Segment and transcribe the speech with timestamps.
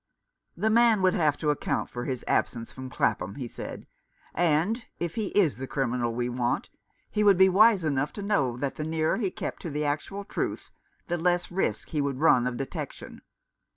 [0.57, 3.85] "The man would have to account for his absence from Clapham," he said,"
[4.33, 6.71] and, if he is the criminal we want,
[7.11, 10.23] he would be wise enough to know that the nearer he kept to the actual
[10.23, 10.71] truth
[11.07, 13.21] the less risk he would run of detection.